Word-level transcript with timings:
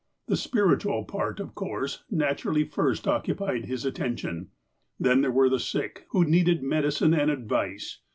The 0.25 0.35
spiritual 0.35 1.03
part, 1.05 1.39
of 1.39 1.53
course, 1.53 2.05
naturally 2.09 2.63
first 2.63 3.07
occupied 3.07 3.65
his 3.65 3.85
at 3.85 3.93
tention. 3.93 4.49
Then 4.99 5.21
there 5.21 5.29
were 5.29 5.47
the 5.47 5.59
sick, 5.59 6.07
who 6.09 6.25
needed 6.25 6.63
medicine 6.63 7.13
and 7.13 7.29
advice. 7.29 7.99